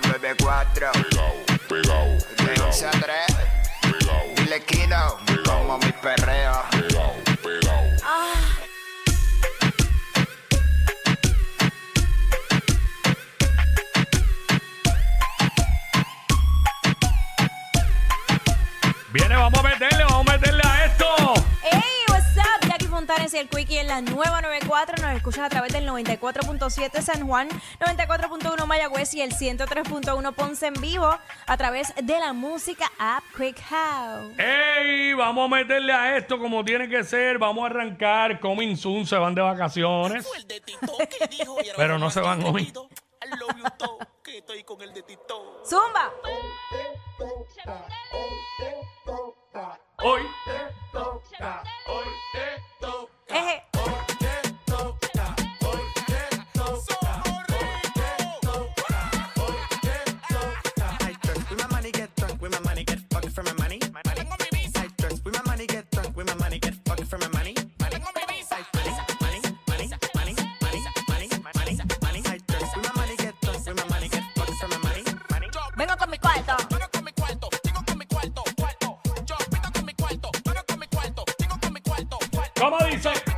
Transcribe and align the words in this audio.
94. 0.18 0.90
Pegao, 0.92 1.34
pegao, 1.68 2.16
De 2.36 2.46
pegao, 2.46 2.68
11 2.68 2.86
a 2.86 2.90
3. 2.90 3.26
pegao, 3.82 4.34
Dile 4.36 4.60
Kino. 4.64 5.18
Como 5.44 5.78
mi 5.78 5.92
perreo. 5.92 6.64
pegao, 6.70 7.14
pegao. 7.42 7.82
Viene, 19.12 19.36
vamos 19.36 19.58
a 19.58 19.62
meterle, 19.62 20.04
vamos 20.04 20.11
a 20.11 20.11
meterle 20.11 20.11
Y 23.22 23.36
el 23.36 23.48
Quickie 23.48 23.78
en 23.78 23.86
la 23.86 24.00
nueva 24.00 24.42
94. 24.42 24.96
Nos 25.00 25.14
escuchas 25.14 25.44
a 25.44 25.48
través 25.48 25.72
del 25.72 25.88
94.7 25.88 27.00
San 27.02 27.24
Juan, 27.24 27.48
94.1 27.78 28.66
Mayagüez 28.66 29.14
y 29.14 29.22
el 29.22 29.32
103.1 29.32 30.34
Ponce 30.34 30.66
en 30.66 30.74
vivo 30.74 31.16
a 31.46 31.56
través 31.56 31.94
de 31.94 32.18
la 32.18 32.32
música 32.32 32.90
App 32.98 33.22
Quick 33.36 33.60
House. 33.70 34.36
¡Ey! 34.38 35.12
Vamos 35.14 35.44
a 35.50 35.54
meterle 35.54 35.92
a 35.92 36.16
esto 36.16 36.36
como 36.36 36.64
tiene 36.64 36.88
que 36.88 37.04
ser. 37.04 37.38
Vamos 37.38 37.62
a 37.62 37.66
arrancar. 37.66 38.40
Coming 38.40 38.76
soon, 38.76 39.06
se 39.06 39.16
van 39.16 39.36
de 39.36 39.40
vacaciones. 39.40 40.26
Fue 40.26 40.38
el 40.38 40.48
de 40.48 40.60
Tito 40.60 40.92
que 40.98 41.26
dijo 41.28 41.58
y 41.62 41.68
ahora 41.68 41.74
Pero 41.76 41.98
no 42.00 42.10
se 42.10 42.20
van 42.20 42.42
hoy. 42.42 42.64
tenido. 42.64 42.88
I 43.24 43.30
love 43.38 43.56
you 43.56 43.64
todo, 43.78 43.98
que 44.24 44.38
estoy 44.38 44.64
con 44.64 44.82
el 44.82 44.92
de 44.92 45.02
Tito. 45.04 45.62
Zumba. 45.64 46.10
Hoy 50.04 50.22
¿Cómo 82.62 82.78
dice? 82.84 83.31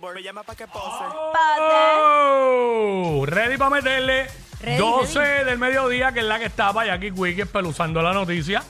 Billboard 0.00 0.14
me 0.14 0.22
llama 0.22 0.42
pa' 0.42 0.54
que 0.54 0.66
pose. 0.66 1.04
Pase. 1.32 1.60
Oh, 1.60 3.24
ready 3.26 3.58
para 3.58 3.70
meterle. 3.70 4.28
Ready, 4.62 4.78
12 4.78 5.20
del 5.44 5.58
mediodía, 5.58 6.12
que 6.12 6.20
es 6.20 6.24
la 6.24 6.38
que 6.38 6.46
estaba, 6.46 6.86
y 6.86 6.88
aquí 6.88 7.10
Quick 7.10 7.40
espeluzando 7.40 8.00
la 8.00 8.14
noticia. 8.14 8.62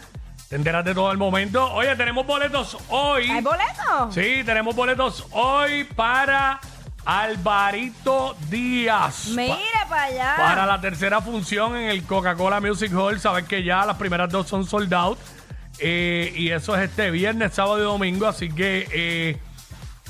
Te 0.48 0.56
enteras 0.56 0.84
de 0.84 0.92
todo 0.92 1.12
el 1.12 1.18
momento. 1.18 1.72
Oye, 1.72 1.94
tenemos 1.94 2.26
boletos 2.26 2.76
hoy. 2.88 3.30
¿Hay 3.30 3.42
boleto? 3.42 4.10
Sí, 4.10 4.42
tenemos 4.44 4.74
boletos 4.74 5.24
hoy 5.30 5.84
para 5.84 6.58
Alvarito 7.04 8.36
Díaz. 8.48 9.28
Mire 9.28 9.56
para 9.88 10.02
allá. 10.02 10.34
Para 10.36 10.66
la 10.66 10.80
tercera 10.80 11.20
función 11.20 11.76
en 11.76 11.90
el 11.90 12.02
Coca-Cola 12.02 12.60
Music 12.60 12.92
Hall. 12.92 13.20
Sabes 13.20 13.44
que 13.44 13.62
ya 13.62 13.86
las 13.86 13.96
primeras 13.96 14.30
dos 14.30 14.48
son 14.48 14.66
sold 14.66 14.92
out. 14.94 15.18
Eh, 15.78 16.32
y 16.34 16.50
eso 16.50 16.74
es 16.76 16.90
este 16.90 17.12
viernes, 17.12 17.54
sábado 17.54 17.78
y 17.78 17.82
domingo. 17.82 18.26
Así 18.26 18.48
que 18.52 18.88
eh, 18.90 19.38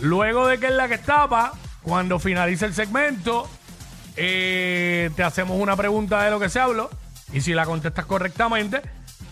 luego 0.00 0.47
de 0.47 0.59
que 0.59 0.66
es 0.66 0.72
la 0.72 0.88
que 0.88 0.94
estaba, 0.94 1.53
cuando 1.83 2.19
finalice 2.19 2.66
el 2.66 2.75
segmento, 2.75 3.49
eh, 4.16 5.11
te 5.16 5.22
hacemos 5.22 5.61
una 5.61 5.77
pregunta 5.77 6.22
de 6.22 6.31
lo 6.31 6.41
que 6.41 6.49
se 6.49 6.61
habló. 6.61 6.91
Y 7.33 7.41
si 7.41 7.55
la 7.55 7.65
contestas 7.65 8.06
correctamente, 8.06 8.83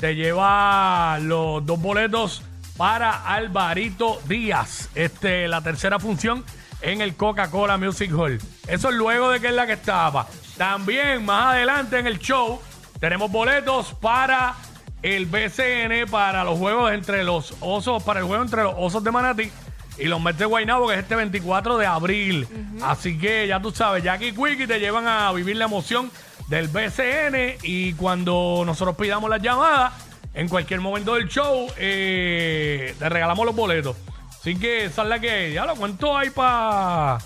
te 0.00 0.14
lleva 0.14 1.18
los 1.20 1.64
dos 1.66 1.80
boletos 1.80 2.42
para 2.76 3.24
Alvarito 3.24 4.20
Díaz. 4.28 4.88
Este, 4.94 5.48
la 5.48 5.60
tercera 5.60 5.98
función 5.98 6.44
en 6.80 7.00
el 7.00 7.16
Coca-Cola 7.16 7.76
Music 7.76 8.12
Hall. 8.16 8.40
Eso 8.68 8.88
es 8.90 8.94
luego 8.94 9.30
de 9.30 9.40
que 9.40 9.48
es 9.48 9.54
la 9.54 9.66
que 9.66 9.72
estaba. 9.72 10.26
También 10.56 11.24
más 11.24 11.54
adelante 11.54 11.98
en 11.98 12.06
el 12.06 12.18
show 12.18 12.60
tenemos 13.00 13.30
boletos 13.30 13.94
para 13.94 14.54
el 15.02 15.26
BCN 15.26 16.10
para 16.10 16.44
los 16.44 16.58
juegos 16.58 16.92
entre 16.92 17.24
los 17.24 17.54
osos, 17.60 18.02
para 18.02 18.20
el 18.20 18.26
juego 18.26 18.42
entre 18.42 18.62
los 18.62 18.74
osos 18.76 19.02
de 19.02 19.10
Manatí 19.10 19.50
y 19.98 20.04
los 20.04 20.20
Mets 20.20 20.38
de 20.38 20.44
Guaynabo, 20.44 20.88
que 20.88 20.94
es 20.94 21.00
este 21.00 21.16
24 21.16 21.78
de 21.78 21.86
abril. 21.86 22.48
Así 22.82 23.18
que 23.18 23.46
ya 23.46 23.60
tú 23.60 23.70
sabes, 23.70 24.02
Jackie 24.02 24.32
Quickie 24.32 24.66
te 24.66 24.78
llevan 24.78 25.06
a 25.06 25.32
vivir 25.32 25.56
la 25.56 25.64
emoción 25.64 26.10
del 26.48 26.68
BCN 26.68 27.58
y 27.62 27.92
cuando 27.94 28.62
nosotros 28.64 28.96
pidamos 28.96 29.28
las 29.28 29.42
llamadas, 29.42 29.92
en 30.34 30.48
cualquier 30.48 30.80
momento 30.80 31.14
del 31.14 31.28
show, 31.28 31.66
eh, 31.76 32.94
te 32.98 33.08
regalamos 33.08 33.44
los 33.44 33.56
boletos. 33.56 33.96
Así 34.40 34.56
que 34.56 34.84
esa 34.84 35.02
es 35.02 35.08
la 35.08 35.18
que. 35.18 35.52
Ya 35.52 35.66
lo 35.66 35.74
cuento 35.74 36.16
hay 36.16 36.30
para... 36.30 37.18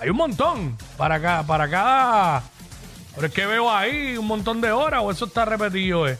Hay 0.00 0.10
un 0.10 0.16
montón 0.16 0.76
para 0.96 1.16
acá, 1.16 1.44
para 1.46 1.68
cada... 1.68 2.42
Pero 3.14 3.26
es 3.28 3.32
que 3.32 3.46
veo 3.46 3.70
ahí 3.70 4.16
un 4.16 4.26
montón 4.26 4.60
de 4.60 4.72
horas 4.72 5.00
o 5.02 5.10
eso 5.10 5.26
está 5.26 5.44
repetido, 5.44 6.08
eh. 6.08 6.18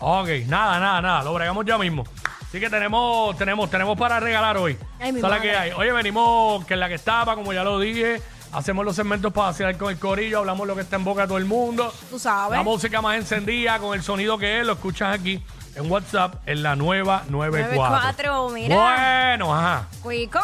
Ok, 0.00 0.28
nada, 0.46 0.78
nada, 0.78 1.00
nada. 1.00 1.22
Lo 1.24 1.32
bregamos 1.32 1.64
ya 1.64 1.78
mismo. 1.78 2.04
Así 2.48 2.60
que 2.60 2.70
tenemos, 2.70 3.36
tenemos, 3.36 3.70
tenemos 3.70 3.98
para 3.98 4.20
regalar 4.20 4.56
hoy. 4.56 4.78
Ay, 5.00 5.12
mi 5.12 5.20
la 5.20 5.28
madre. 5.28 5.42
que 5.42 5.56
hay. 5.56 5.70
Oye, 5.72 5.92
venimos, 5.92 6.64
que 6.64 6.74
es 6.74 6.80
la 6.80 6.88
que 6.88 6.94
estaba, 6.94 7.34
como 7.34 7.52
ya 7.52 7.64
lo 7.64 7.78
dije. 7.80 8.22
Hacemos 8.52 8.84
los 8.84 8.96
segmentos 8.96 9.32
para 9.32 9.48
vacilar 9.48 9.76
con 9.76 9.90
el 9.90 9.98
corillo, 9.98 10.38
hablamos 10.38 10.66
lo 10.66 10.74
que 10.74 10.82
está 10.82 10.96
en 10.96 11.04
boca 11.04 11.22
de 11.22 11.28
todo 11.28 11.38
el 11.38 11.44
mundo. 11.44 11.92
Tú 12.08 12.18
sabes. 12.18 12.56
La 12.56 12.62
música 12.62 13.02
más 13.02 13.16
encendida, 13.16 13.78
con 13.78 13.94
el 13.94 14.02
sonido 14.02 14.38
que 14.38 14.60
es, 14.60 14.66
lo 14.66 14.74
escuchas 14.74 15.18
aquí 15.18 15.42
en 15.74 15.90
WhatsApp, 15.90 16.36
en 16.46 16.62
la 16.62 16.76
nueva 16.76 17.24
94. 17.28 17.76
94, 17.76 18.48
mira. 18.50 18.76
Bueno, 18.76 19.54
ajá. 19.54 19.88
Cuico, 20.02 20.40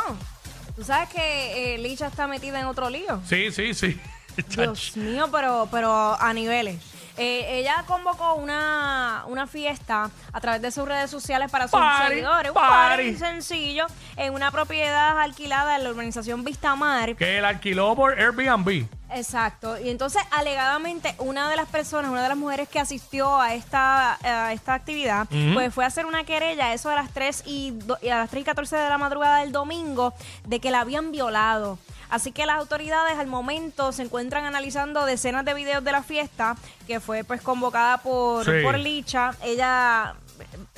tú 0.77 0.85
sabes 0.85 1.09
que 1.09 1.75
eh, 1.75 1.79
Licha 1.79 2.09
está 2.09 2.27
metida 2.27 2.61
en 2.61 2.67
otro 2.67 2.91
lío. 2.91 3.21
Sí, 3.27 3.51
sí, 3.53 3.73
sí. 3.73 3.99
Dios 4.49 4.97
mío, 4.97 5.29
pero, 5.33 5.69
pero 5.71 6.21
a 6.21 6.33
niveles. 6.35 6.77
Eh, 7.17 7.59
ella 7.59 7.85
convocó 7.87 8.35
una, 8.35 9.25
una 9.27 9.47
fiesta 9.47 10.11
a 10.33 10.41
través 10.41 10.63
de 10.63 10.71
sus 10.71 10.87
redes 10.89 11.11
sociales 11.11 11.51
para 11.51 11.65
sus 11.69 11.73
Party, 11.79 12.09
seguidores. 12.09 12.51
Un 12.51 12.55
party. 12.55 12.73
party 13.13 13.17
sencillo 13.17 13.87
en 14.17 14.33
una 14.35 14.51
propiedad 14.51 15.19
alquilada 15.21 15.77
en 15.77 15.85
la 15.85 15.91
urbanización 15.91 16.43
Vistamar. 16.45 17.15
Que 17.17 17.39
él 17.39 17.45
alquiló 17.45 17.95
por 17.95 18.19
Airbnb. 18.19 18.87
Exacto. 19.15 19.79
Y 19.79 19.91
entonces, 19.91 20.23
alegadamente, 20.31 21.15
una 21.19 21.51
de 21.51 21.57
las 21.57 21.69
personas, 21.69 22.11
una 22.11 22.23
de 22.23 22.29
las 22.31 22.37
mujeres 22.39 22.67
que 22.67 22.81
asistió 22.81 23.39
a 23.41 23.53
esta, 23.55 24.17
a 24.47 24.55
esta 24.55 24.73
actividad, 24.73 25.27
pues 25.53 25.73
fue 25.75 25.85
a 25.85 25.89
hacer 25.89 26.07
una 26.07 26.25
querella, 26.25 26.73
eso 26.73 26.89
a 26.89 26.95
las 26.95 27.11
3 27.11 27.43
y, 27.45 27.73
do- 27.73 27.99
y 28.01 28.09
a 28.09 28.17
las 28.17 28.31
3 28.31 28.41
y 28.41 28.45
14 28.45 28.75
de 28.77 28.89
la 28.89 28.97
madrugada 28.97 29.41
del 29.41 29.53
domingo, 29.53 30.15
de 30.47 30.61
que 30.61 30.71
la 30.71 30.81
habían 30.81 31.13
violado. 31.13 31.79
Así 32.13 32.31
que 32.31 32.45
las 32.45 32.59
autoridades 32.59 33.19
al 33.19 33.27
momento 33.27 33.91
se 33.91 34.03
encuentran 34.03 34.45
analizando 34.45 35.07
decenas 35.07 35.47
de 35.47 35.55
videos 35.55 35.83
de 35.83 35.93
la 35.93 36.03
fiesta, 36.03 36.57
que 36.87 37.01
fue 37.01 37.25
pues 37.25 37.41
convocada 37.41 37.99
por, 37.99 38.45
Sí. 38.45 38.51
por 38.63 38.79
Licha. 38.79 39.33
Ella, 39.43 40.15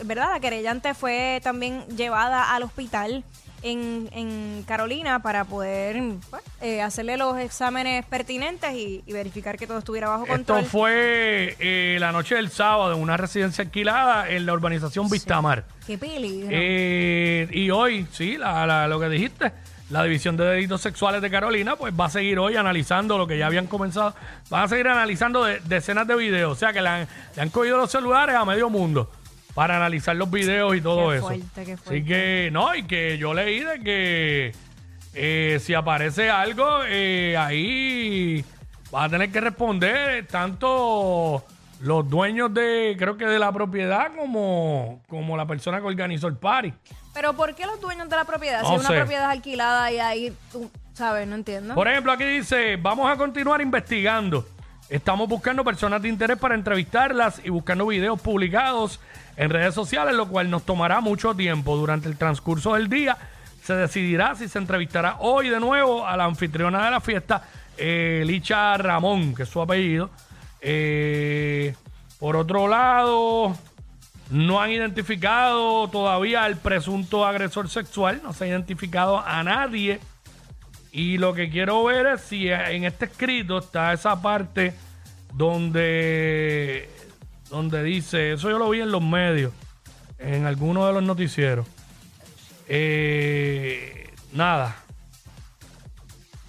¿verdad? 0.04 0.28
La 0.32 0.38
querellante 0.40 0.94
fue 0.94 1.40
también 1.42 1.84
llevada 1.96 2.54
al 2.54 2.62
hospital 2.62 3.24
en, 3.62 4.08
en 4.12 4.62
Carolina 4.64 5.22
para 5.22 5.44
poder 5.44 6.00
pues, 6.30 6.42
eh, 6.60 6.82
hacerle 6.82 7.16
los 7.16 7.36
exámenes 7.38 8.04
pertinentes 8.06 8.72
y, 8.74 9.02
y 9.04 9.12
verificar 9.12 9.56
que 9.58 9.66
todo 9.66 9.78
estuviera 9.78 10.08
bajo 10.08 10.24
Esto 10.26 10.34
control. 10.34 10.64
fue 10.66 11.56
eh, 11.58 11.96
la 11.98 12.12
noche 12.12 12.36
del 12.36 12.50
sábado 12.50 12.92
en 12.94 13.00
una 13.00 13.16
residencia 13.16 13.64
alquilada 13.64 14.28
en 14.30 14.46
la 14.46 14.52
urbanización 14.52 15.08
Vistamar. 15.10 15.64
Qué 15.86 15.98
peligro. 15.98 16.46
Eh, 16.52 17.48
y 17.50 17.70
hoy, 17.70 18.06
sí, 18.12 18.36
la- 18.36 18.66
la- 18.66 18.86
lo 18.86 19.00
que 19.00 19.08
dijiste, 19.08 19.50
la 19.90 20.02
División 20.02 20.36
de 20.36 20.44
Delitos 20.44 20.80
Sexuales 20.80 21.20
de 21.22 21.30
Carolina, 21.30 21.76
pues 21.76 21.92
va 21.98 22.06
a 22.06 22.10
seguir 22.10 22.38
hoy 22.38 22.56
analizando 22.56 23.18
lo 23.18 23.26
que 23.26 23.36
ya 23.38 23.46
habían 23.46 23.66
comenzado. 23.66 24.14
Van 24.50 24.62
a 24.64 24.68
seguir 24.68 24.88
analizando 24.88 25.44
de- 25.44 25.60
decenas 25.60 26.06
de 26.06 26.16
videos. 26.16 26.52
O 26.52 26.56
sea 26.56 26.72
que 26.72 26.80
le 26.82 26.88
han, 26.88 27.08
le 27.36 27.42
han 27.42 27.50
cogido 27.50 27.76
los 27.76 27.90
celulares 27.90 28.34
a 28.34 28.44
medio 28.44 28.70
mundo 28.70 29.10
para 29.54 29.76
analizar 29.76 30.16
los 30.16 30.30
videos 30.30 30.74
y 30.74 30.80
todo 30.80 31.10
Qué 31.10 31.16
eso. 31.16 31.26
fuerte, 31.26 31.64
qué 31.64 31.76
fuerte. 31.76 31.90
Así 31.90 32.04
que, 32.04 32.48
no, 32.52 32.74
y 32.74 32.84
que 32.84 33.18
yo 33.18 33.34
leí 33.34 33.60
de 33.60 33.80
que 33.80 34.52
eh, 35.14 35.58
si 35.60 35.74
aparece 35.74 36.28
algo, 36.30 36.80
eh, 36.86 37.36
ahí 37.36 38.44
va 38.92 39.04
a 39.04 39.08
tener 39.08 39.30
que 39.30 39.40
responder 39.40 40.26
tanto 40.26 41.44
los 41.84 42.08
dueños 42.08 42.52
de, 42.54 42.96
creo 42.98 43.18
que 43.18 43.26
de 43.26 43.38
la 43.38 43.52
propiedad, 43.52 44.10
como, 44.16 45.02
como 45.06 45.36
la 45.36 45.46
persona 45.46 45.80
que 45.80 45.86
organizó 45.86 46.28
el 46.28 46.36
party. 46.36 46.72
Pero 47.12 47.34
¿por 47.34 47.54
qué 47.54 47.66
los 47.66 47.78
dueños 47.78 48.08
de 48.08 48.16
la 48.16 48.24
propiedad? 48.24 48.62
No 48.62 48.68
si 48.68 48.74
es 48.76 48.80
una 48.80 48.88
sé. 48.88 48.96
propiedad 48.96 49.30
alquilada 49.30 49.92
y 49.92 49.98
ahí 49.98 50.36
tú, 50.50 50.70
¿sabes? 50.94 51.28
No 51.28 51.34
entiendo. 51.34 51.74
Por 51.74 51.86
ejemplo, 51.86 52.10
aquí 52.10 52.24
dice, 52.24 52.76
vamos 52.76 53.10
a 53.10 53.16
continuar 53.16 53.60
investigando. 53.60 54.46
Estamos 54.88 55.28
buscando 55.28 55.62
personas 55.62 56.00
de 56.00 56.08
interés 56.08 56.38
para 56.38 56.54
entrevistarlas 56.54 57.42
y 57.44 57.50
buscando 57.50 57.86
videos 57.86 58.18
publicados 58.18 58.98
en 59.36 59.50
redes 59.50 59.74
sociales, 59.74 60.14
lo 60.14 60.26
cual 60.26 60.48
nos 60.50 60.62
tomará 60.62 61.02
mucho 61.02 61.34
tiempo. 61.34 61.76
Durante 61.76 62.08
el 62.08 62.16
transcurso 62.16 62.74
del 62.74 62.88
día 62.88 63.18
se 63.62 63.74
decidirá 63.74 64.34
si 64.36 64.48
se 64.48 64.58
entrevistará 64.58 65.16
hoy 65.18 65.50
de 65.50 65.60
nuevo 65.60 66.06
a 66.06 66.16
la 66.16 66.24
anfitriona 66.24 66.86
de 66.86 66.90
la 66.90 67.00
fiesta, 67.00 67.42
eh, 67.76 68.22
Licha 68.24 68.74
Ramón, 68.78 69.34
que 69.34 69.42
es 69.42 69.50
su 69.50 69.60
apellido. 69.60 70.08
Eh, 70.66 71.74
por 72.18 72.36
otro 72.36 72.68
lado, 72.68 73.54
no 74.30 74.62
han 74.62 74.70
identificado 74.70 75.88
todavía 75.88 76.44
al 76.44 76.56
presunto 76.56 77.26
agresor 77.26 77.68
sexual, 77.68 78.22
no 78.24 78.32
se 78.32 78.44
ha 78.44 78.48
identificado 78.48 79.20
a 79.20 79.42
nadie. 79.42 80.00
Y 80.90 81.18
lo 81.18 81.34
que 81.34 81.50
quiero 81.50 81.84
ver 81.84 82.06
es 82.06 82.22
si 82.22 82.48
en 82.48 82.84
este 82.84 83.04
escrito 83.04 83.58
está 83.58 83.92
esa 83.92 84.22
parte 84.22 84.74
donde, 85.34 86.88
donde 87.50 87.82
dice, 87.82 88.32
eso 88.32 88.48
yo 88.48 88.58
lo 88.58 88.70
vi 88.70 88.80
en 88.80 88.90
los 88.90 89.02
medios, 89.02 89.52
en 90.18 90.46
alguno 90.46 90.86
de 90.86 90.94
los 90.94 91.02
noticieros. 91.02 91.66
Eh, 92.68 94.08
nada. 94.32 94.76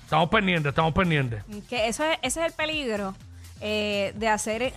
Estamos 0.03 0.29
pendientes, 0.29 0.69
estamos 0.69 0.93
pendientes. 0.93 1.43
Que 1.67 1.89
ese 1.89 2.17
es 2.21 2.37
el 2.37 2.53
peligro 2.53 3.13
eh, 3.61 4.13
de 4.15 4.29
hacer 4.29 4.73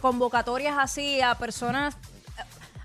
convocatorias 0.00 0.76
así 0.78 1.20
a 1.20 1.34
personas, 1.36 1.96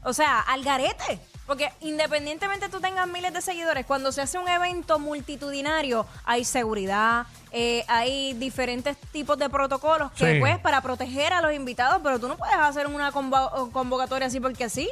o 0.04 0.14
sea, 0.14 0.40
al 0.42 0.64
garete. 0.64 1.20
Porque 1.46 1.72
independientemente 1.82 2.70
tú 2.70 2.80
tengas 2.82 3.08
miles 3.08 3.32
de 3.32 3.40
seguidores, 3.40 3.86
cuando 3.86 4.12
se 4.12 4.20
hace 4.22 4.40
un 4.40 4.48
evento 4.48 4.98
multitudinario, 4.98 6.08
hay 6.24 6.44
seguridad, 6.44 7.28
eh, 7.52 7.86
hay 7.88 8.34
diferentes 8.34 8.98
tipos 9.12 9.38
de 9.38 9.48
protocolos 9.48 10.12
que 10.14 10.34
Sí. 10.34 10.40
pues 10.40 10.58
para 10.58 10.82
proteger 10.82 11.34
a 11.34 11.42
los 11.42 11.54
invitados, 11.54 12.00
pero 12.04 12.20
tú 12.20 12.28
no 12.28 12.36
puedes 12.36 12.56
hacer 12.56 12.88
una 12.88 13.12
convo- 13.12 13.72
convocatoria 13.72 14.26
así 14.26 14.40
porque 14.40 14.70
sí. 14.70 14.90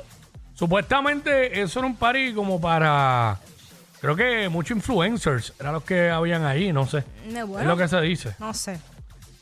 Supuestamente 0.53 1.59
eso 1.61 1.79
era 1.79 1.87
un 1.87 1.95
party 1.95 2.35
como 2.35 2.61
para, 2.61 3.39
creo 3.99 4.15
que 4.15 4.47
muchos 4.47 4.77
influencers, 4.77 5.53
eran 5.59 5.73
los 5.73 5.83
que 5.83 6.11
habían 6.11 6.45
ahí, 6.45 6.71
no 6.71 6.85
sé. 6.85 7.03
Bueno. 7.31 7.59
Es 7.61 7.65
lo 7.65 7.75
que 7.75 7.87
se 7.87 7.99
dice. 7.99 8.35
No 8.37 8.53
sé. 8.53 8.79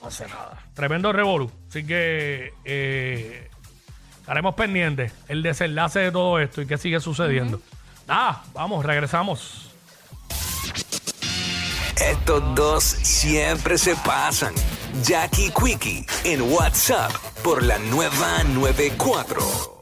No 0.02 0.10
sé 0.10 0.28
nada. 0.28 0.64
Tremendo 0.74 1.14
revolú. 1.14 1.52
Así 1.70 1.86
que 1.86 2.54
eh, 2.66 3.50
estaremos 4.20 4.56
pendientes 4.56 5.14
el 5.28 5.44
desenlace 5.44 6.00
de 6.00 6.12
todo 6.12 6.40
esto 6.40 6.62
y 6.62 6.68
qué 6.68 6.78
sigue 6.78 7.00
sucediendo. 7.00 7.62
Nada, 8.08 8.44
vamos, 8.54 8.84
regresamos. 8.86 9.72
Estos 12.02 12.56
dos 12.56 12.84
siempre 12.84 13.78
se 13.78 13.96
pasan. 13.98 14.54
Jackie 15.04 15.52
Quickie 15.52 16.06
en 16.24 16.42
WhatsApp 16.42 17.12
por 17.44 17.64
la 17.64 17.78
nueva 17.78 18.44
94. 18.44 19.81